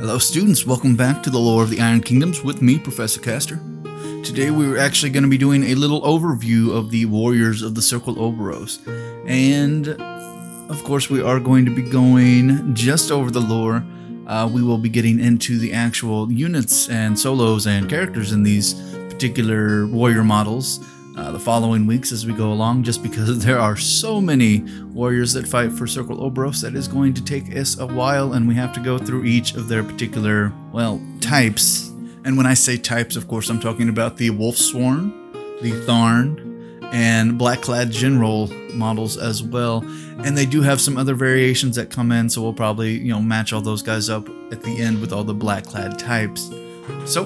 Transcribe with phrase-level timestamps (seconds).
[0.00, 0.64] Hello, students.
[0.64, 3.60] Welcome back to the Lore of the Iron Kingdoms with me, Professor Castor.
[4.24, 7.82] Today, we're actually going to be doing a little overview of the Warriors of the
[7.82, 8.78] Circle Orboros.
[9.28, 9.88] And,
[10.70, 13.84] of course, we are going to be going just over the lore.
[14.26, 18.72] Uh, we will be getting into the actual units and solos and characters in these
[19.10, 20.80] particular warrior models
[21.16, 24.60] uh, the following weeks as we go along, just because there are so many
[24.92, 28.46] warriors that fight for Circle Orboros that is going to take us a while, and
[28.46, 31.88] we have to go through each of their particular, well, types.
[32.24, 35.12] And when I say types, of course, I'm talking about the Wolf Wolfsworn,
[35.62, 36.50] the Tharn,
[36.92, 39.84] and Blackclad General models as well.
[40.24, 43.22] And they do have some other variations that come in, so we'll probably, you know,
[43.22, 46.50] match all those guys up at the end with all the Blackclad types.
[47.10, 47.24] So,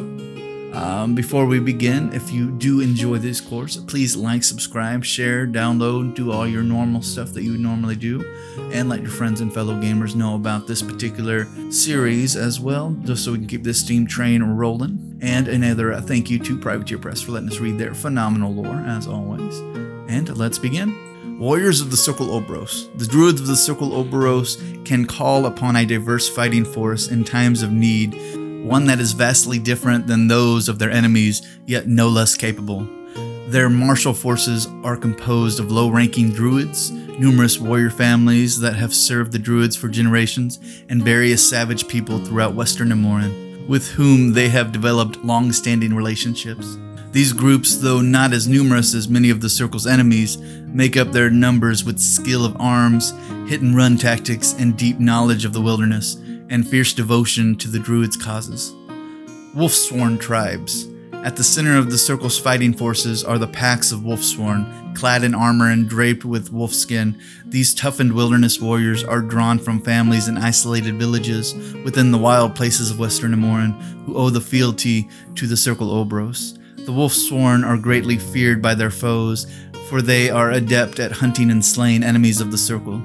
[0.75, 6.15] um, before we begin, if you do enjoy this course, please like, subscribe, share, download,
[6.15, 8.25] do all your normal stuff that you would normally do,
[8.73, 13.25] and let your friends and fellow gamers know about this particular series as well, just
[13.25, 15.19] so we can keep this steam train rolling.
[15.23, 18.83] And another uh, thank you to Privateer Press for letting us read their phenomenal lore,
[18.87, 19.59] as always.
[20.09, 21.39] And let's begin.
[21.39, 22.97] Warriors of the Circle Orboros.
[22.99, 27.63] The Druids of the Circle Orboros can call upon a diverse fighting force in times
[27.63, 28.15] of need
[28.65, 32.89] one that is vastly different than those of their enemies, yet no less capable.
[33.49, 39.33] Their martial forces are composed of low ranking druids, numerous warrior families that have served
[39.33, 44.73] the druids for generations, and various savage people throughout western Immoren, with whom they have
[44.73, 46.79] developed long standing relationships.
[47.13, 51.29] These groups, though not as numerous as many of the Circle's enemies, make up their
[51.29, 53.13] numbers with skill of arms,
[53.47, 56.17] hit and run tactics, and deep knowledge of the wilderness
[56.51, 58.73] and fierce devotion to the Druids' causes.
[59.55, 60.89] Wolfsworn tribes.
[61.25, 65.35] At the center of the circle's fighting forces are the packs of Wolfsworn, clad in
[65.35, 67.19] armor and draped with wolfskin.
[67.47, 72.91] These toughened wilderness warriors are drawn from families in isolated villages within the wild places
[72.91, 73.73] of Western Immoren
[74.05, 76.59] who owe the fealty to the Circle Orboros.
[76.77, 79.47] The Wolfsworn are greatly feared by their foes,
[79.89, 82.99] for they are adept at hunting and slaying enemies of the Circle.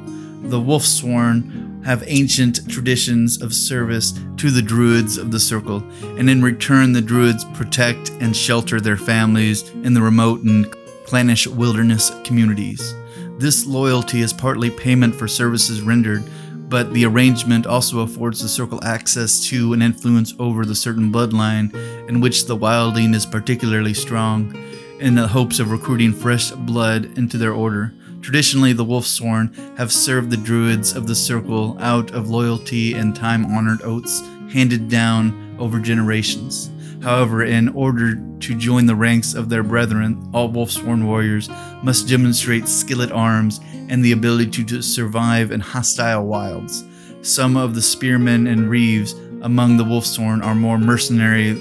[0.44, 1.59] The Wolfsworn
[1.90, 5.78] have ancient traditions of service to the Druids of the Circle,
[6.20, 10.72] and in return, the Druids protect and shelter their families in the remote and
[11.04, 12.94] clannish wilderness communities.
[13.40, 16.24] This loyalty is partly payment for services rendered,
[16.70, 21.74] but the arrangement also affords the Circle access to and influence over the certain bloodline
[22.08, 24.56] in which the wildling is particularly strong,
[25.00, 27.92] in the hopes of recruiting fresh blood into their order.
[28.22, 33.46] Traditionally, the Wolfsworn have served the Druids of the Circle out of loyalty and time
[33.46, 34.22] honored oaths
[34.52, 36.70] handed down over generations.
[37.02, 41.50] However, in order to join the ranks of their brethren, all Wolfsworn warriors
[41.82, 46.84] must demonstrate skill at arms and the ability to survive in hostile wilds.
[47.22, 51.52] Some of the spearmen and reeves among the Wolfsworn are more mercenary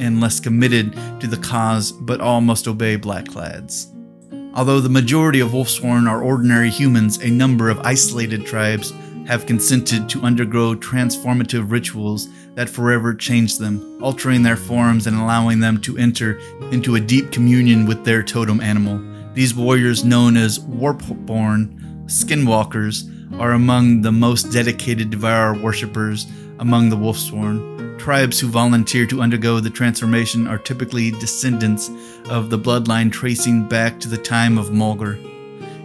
[0.00, 3.86] and less committed to the cause, but all must obey Blackclads.
[4.54, 8.92] Although the majority of Wolfsworn are ordinary humans, a number of isolated tribes
[9.26, 15.60] have consented to undergo transformative rituals that forever change them, altering their forms and allowing
[15.60, 16.40] them to enter
[16.72, 19.00] into a deep communion with their totem animal.
[19.34, 26.26] These warriors, known as Warpborn Skinwalkers, are among the most dedicated Devourer worshippers
[26.58, 27.69] among the Wolfsworn.
[28.00, 31.90] Tribes who volunteer to undergo the transformation are typically descendants
[32.30, 35.18] of the bloodline tracing back to the time of Mulgar.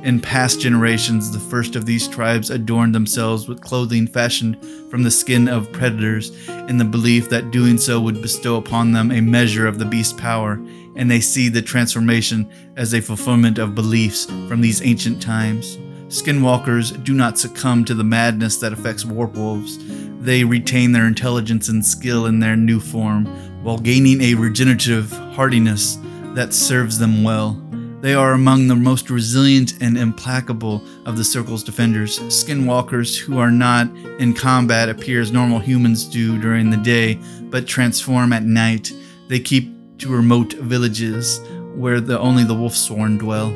[0.01, 4.57] In past generations, the first of these tribes adorned themselves with clothing fashioned
[4.89, 6.29] from the skin of predators
[6.69, 10.13] in the belief that doing so would bestow upon them a measure of the beast's
[10.13, 10.53] power,
[10.95, 15.77] and they see the transformation as a fulfillment of beliefs from these ancient times.
[16.07, 19.81] Skinwalkers do not succumb to the madness that affects warpwolves.
[20.25, 23.25] They retain their intelligence and skill in their new form,
[23.63, 25.99] while gaining a regenerative hardiness
[26.33, 27.61] that serves them well.
[28.01, 32.17] They are among the most resilient and implacable of the Circle's defenders.
[32.21, 33.87] Skinwalkers who are not
[34.19, 37.19] in combat appear as normal humans do during the day,
[37.51, 38.91] but transform at night.
[39.27, 41.39] They keep to remote villages
[41.75, 43.53] where the, only the Wolfsworn dwell.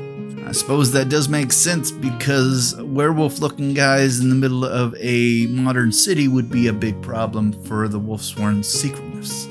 [0.49, 5.45] I suppose that does make sense because werewolf looking guys in the middle of a
[5.45, 9.47] modern city would be a big problem for the Wolfsworn's secretness.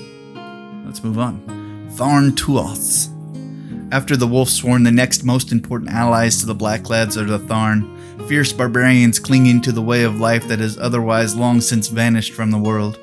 [0.84, 1.40] Let's move on.
[1.92, 3.10] Tharn Tuaths.
[3.92, 8.52] After the Wolfsworn, the next most important allies to the Blackclads are the Tharn, fierce
[8.52, 12.58] barbarians clinging to the way of life that has otherwise long since vanished from the
[12.58, 12.98] world.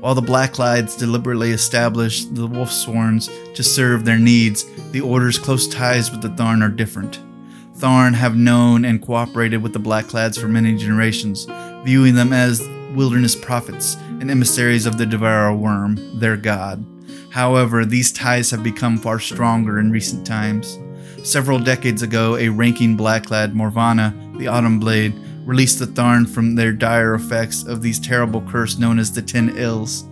[0.00, 6.10] While the Blackclads deliberately established the Wolfsworns to serve their needs, the Order's close ties
[6.10, 7.20] with the Tharn are different.
[7.76, 11.46] Tharn have known and cooperated with the Blackclads for many generations,
[11.84, 16.86] viewing them as wilderness prophets and emissaries of the Devourer Wurm, their god.
[17.30, 20.78] However, these ties have become far stronger in recent times.
[21.24, 26.72] Several decades ago, a ranking blackclad Morvana, the Autumn Blade, released the Tharn from their
[26.72, 30.04] dire effects of these terrible curse known as the Ten Ills,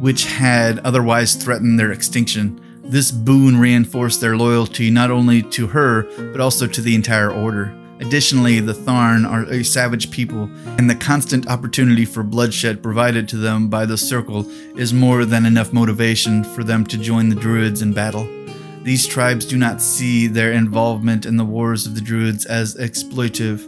[0.00, 2.58] which had otherwise threatened their extinction.
[2.92, 7.74] This boon reinforced their loyalty not only to her, but also to the entire order.
[8.00, 13.38] Additionally, the Tharn are a savage people, and the constant opportunity for bloodshed provided to
[13.38, 14.46] them by the Circle
[14.76, 18.28] is more than enough motivation for them to join the Druids in battle.
[18.82, 23.64] These tribes do not see their involvement in the wars of the Druids as exploitive.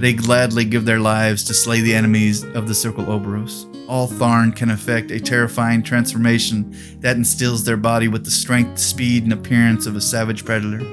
[0.00, 3.77] They gladly give their lives to slay the enemies of the Circle Orboros.
[3.88, 9.22] All Tharn can effect a terrifying transformation that instills their body with the strength, speed,
[9.24, 10.86] and appearance of a savage predator.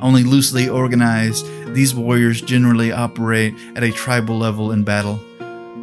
[0.00, 5.16] Only loosely organized, these warriors generally operate at a tribal level in battle,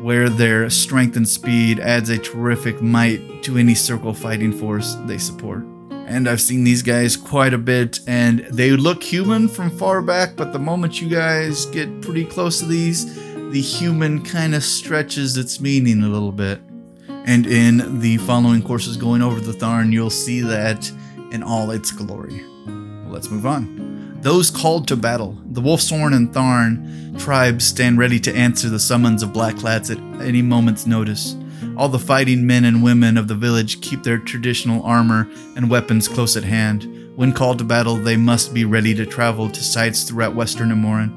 [0.02, 5.18] where their strength and speed adds a terrific might to any circle fighting force they
[5.18, 5.64] support.
[6.08, 10.36] And I've seen these guys quite a bit, and they look human from far back,
[10.36, 13.06] but the moment you guys get pretty close to these,
[13.52, 16.60] the human kind of stretches its meaning a little bit.
[17.08, 20.92] And in the following courses going over the Tharn, you'll see that
[21.32, 22.44] in all its glory.
[22.66, 24.20] Well, let's move on.
[24.22, 29.24] Those called to battle, the Wolfsworn and Tharn tribes stand ready to answer the summons
[29.24, 31.38] of Blackclads at any moment's notice.
[31.78, 36.08] All the fighting men and women of the village keep their traditional armor and weapons
[36.08, 37.14] close at hand.
[37.16, 41.17] When called to battle, they must be ready to travel to sites throughout western Immoren.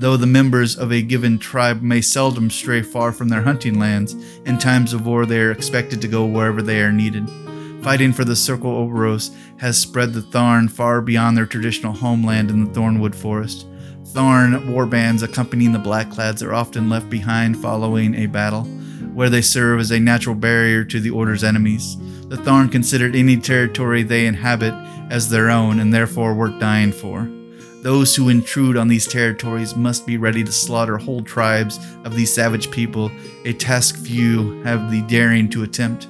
[0.00, 4.14] Though the members of a given tribe may seldom stray far from their hunting lands,
[4.46, 7.28] in times of war they are expected to go wherever they are needed.
[7.82, 12.64] Fighting for the Circle Orboros has spread the Tharn far beyond their traditional homeland in
[12.64, 13.66] the Thornwood Forest.
[14.04, 18.64] Tharn warbands accompanying the Blackclads are often left behind following a battle,
[19.12, 21.98] where they serve as a natural barrier to the Order's enemies.
[22.28, 24.72] The Tharn considered any territory they inhabit
[25.12, 27.28] as their own and therefore worth dying for.
[27.82, 32.32] Those who intrude on these territories must be ready to slaughter whole tribes of these
[32.32, 33.10] savage people,
[33.46, 36.06] a task few have the daring to attempt.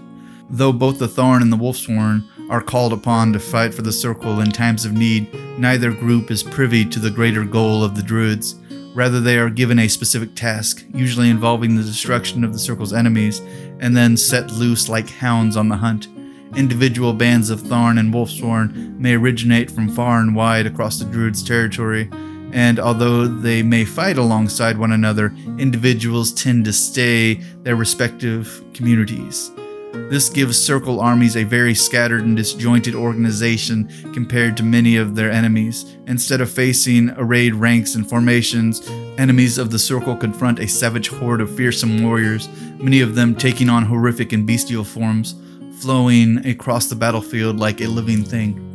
[0.51, 4.41] Though both the Tharn and the Wolfsworn are called upon to fight for the Circle
[4.41, 8.57] in times of need, neither group is privy to the greater goal of the Druids.
[8.93, 13.39] Rather, they are given a specific task, usually involving the destruction of the Circle's enemies,
[13.79, 16.09] and then set loose like hounds on the hunt.
[16.57, 21.45] Individual bands of Tharn and Wolfsworn may originate from far and wide across the Druids'
[21.45, 22.11] territory,
[22.53, 29.53] and although they may fight alongside one another, individuals tend to stay their respective communities.
[29.93, 35.31] This gives Circle armies a very scattered and disjointed organization compared to many of their
[35.31, 35.97] enemies.
[36.07, 38.89] Instead of facing arrayed ranks and formations,
[39.19, 42.49] enemies of the Circle confront a savage horde of fearsome warriors,
[42.79, 45.37] many of them taking on horrific and bestial forms,
[45.81, 48.67] flowing across the battlefield like a living thing.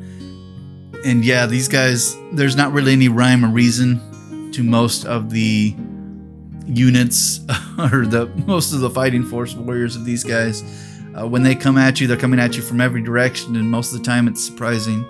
[1.05, 5.75] And yeah, these guys, there's not really any rhyme or reason to most of the
[6.65, 7.39] units
[7.91, 10.63] or the most of the fighting force warriors of these guys
[11.17, 13.93] uh, when they come at you, they're coming at you from every direction, and most
[13.93, 15.05] of the time it's surprising.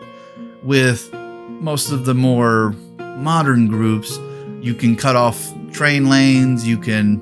[0.62, 4.20] With most of the more modern groups,
[4.62, 7.20] you can cut off train lanes, you can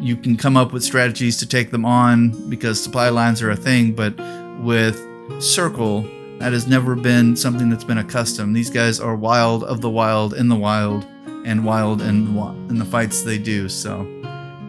[0.00, 3.56] you can come up with strategies to take them on because supply lines are a
[3.56, 4.14] thing, but
[4.60, 5.06] with
[5.40, 6.02] Circle,
[6.38, 8.56] that has never been something that's been accustomed.
[8.56, 11.06] These guys are wild of the wild in the wild
[11.44, 12.36] and wild in,
[12.68, 13.68] in the fights they do.
[13.68, 14.06] So,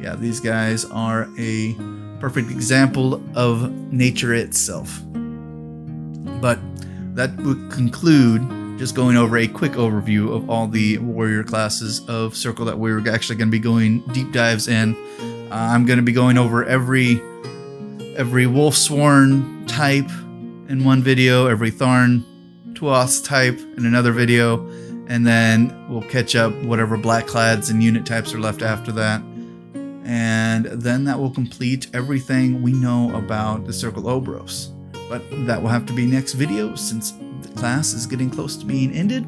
[0.02, 1.74] yeah, these guys are a
[2.20, 5.02] perfect example of nature itself.
[6.42, 6.60] But
[7.16, 8.42] that would conclude
[8.82, 13.08] just going over a quick overview of all the warrior classes of Circle that we're
[13.08, 14.96] actually going to be going deep dives in.
[15.52, 17.22] Uh, I'm going to be going over every
[18.18, 20.10] every Wolfsworn type
[20.68, 22.24] in one video, every Tharn
[22.74, 24.66] Tuath type in another video,
[25.06, 29.22] and then we'll catch up whatever Blackclads and unit types are left after that
[30.06, 34.70] and then that will complete everything we know about the Circle Orboros.
[35.08, 37.14] But that will have to be next video since
[37.56, 39.26] class is getting close to being ended,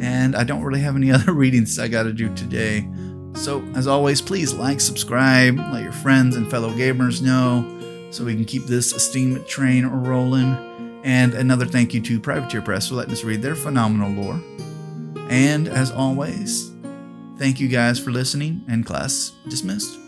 [0.00, 2.88] and I don't really have any other readings I gotta do today.
[3.34, 7.64] So, as always, please like, subscribe, let your friends and fellow gamers know
[8.10, 11.00] so we can keep this steam train rolling.
[11.04, 14.42] And another thank you to Privateer Press for letting us read their phenomenal lore.
[15.30, 16.72] And as always,
[17.38, 19.99] thank you guys for listening, and class dismissed.